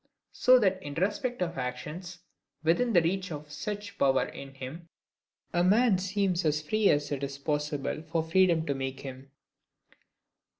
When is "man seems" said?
5.63-6.43